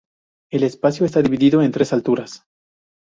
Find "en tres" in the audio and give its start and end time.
1.61-1.93